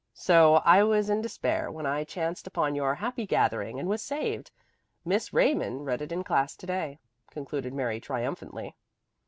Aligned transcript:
So 0.15 0.55
I 0.65 0.81
was 0.81 1.11
in 1.11 1.21
despair 1.21 1.69
when 1.71 1.85
I 1.85 2.03
chanced 2.03 2.47
upon 2.47 2.73
your 2.73 2.95
happy 2.95 3.27
gathering 3.27 3.79
and 3.79 3.87
was 3.87 4.01
saved. 4.01 4.49
Miss 5.05 5.31
Raymond 5.31 5.85
read 5.85 6.01
it 6.01 6.11
in 6.11 6.23
class 6.23 6.55
to 6.55 6.65
day," 6.65 6.97
concluded 7.29 7.71
Mary 7.71 7.99
triumphantly. 7.99 8.73